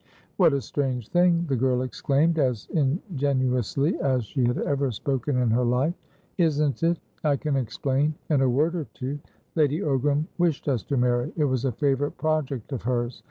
[0.37, 5.51] "What a strange thing!" the girl exclaimed, as ingenuously as she had ever spoken in
[5.51, 5.93] her life.
[6.39, 6.97] "Isn't it!
[7.23, 9.19] I can explain in a word or two.
[9.53, 13.19] Lady Ogram wished us to marry; it was a favourite project of hers.